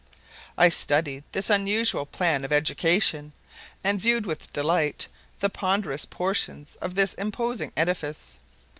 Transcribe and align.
I 0.57 0.69
studied 0.69 1.25
this 1.31 1.51
unusual 1.51 2.07
plan 2.07 2.43
of 2.43 2.51
education 2.51 3.33
and 3.83 4.01
viewed 4.01 4.25
with 4.25 4.51
delight 4.51 5.05
the 5.41 5.47
ponderous 5.51 6.05
portion 6.07 6.65
of 6.81 6.95
this 6.95 7.13
imposing 7.19 7.71
edifice. 7.77 8.39